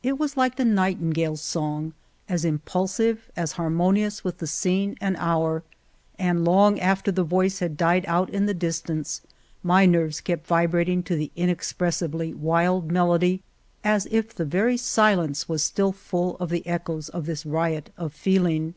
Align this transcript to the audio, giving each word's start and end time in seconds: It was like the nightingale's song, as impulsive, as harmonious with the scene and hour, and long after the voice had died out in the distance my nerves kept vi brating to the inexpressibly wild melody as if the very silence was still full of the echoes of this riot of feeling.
It 0.00 0.16
was 0.16 0.36
like 0.36 0.54
the 0.54 0.64
nightingale's 0.64 1.40
song, 1.40 1.92
as 2.28 2.44
impulsive, 2.44 3.28
as 3.34 3.50
harmonious 3.58 4.22
with 4.22 4.38
the 4.38 4.46
scene 4.46 4.96
and 5.00 5.16
hour, 5.16 5.64
and 6.20 6.44
long 6.44 6.78
after 6.78 7.10
the 7.10 7.24
voice 7.24 7.58
had 7.58 7.76
died 7.76 8.04
out 8.06 8.30
in 8.30 8.46
the 8.46 8.54
distance 8.54 9.22
my 9.64 9.84
nerves 9.84 10.20
kept 10.20 10.46
vi 10.46 10.68
brating 10.68 11.04
to 11.06 11.16
the 11.16 11.32
inexpressibly 11.34 12.32
wild 12.32 12.92
melody 12.92 13.42
as 13.82 14.06
if 14.12 14.32
the 14.32 14.44
very 14.44 14.76
silence 14.76 15.48
was 15.48 15.64
still 15.64 15.90
full 15.90 16.36
of 16.36 16.48
the 16.48 16.64
echoes 16.64 17.08
of 17.08 17.26
this 17.26 17.44
riot 17.44 17.90
of 17.98 18.12
feeling. 18.14 18.74